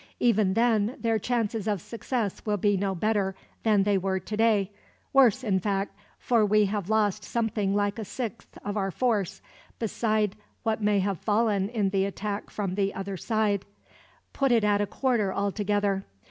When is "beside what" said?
9.77-10.81